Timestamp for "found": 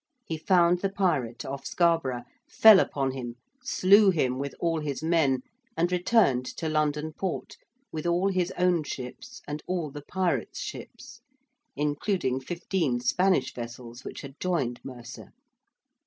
0.39-0.79